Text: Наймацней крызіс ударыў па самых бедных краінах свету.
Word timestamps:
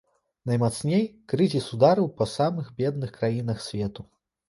Наймацней 0.51 1.03
крызіс 1.35 1.69
ударыў 1.79 2.07
па 2.23 2.31
самых 2.35 2.75
бедных 2.83 3.17
краінах 3.23 3.67
свету. 3.71 4.01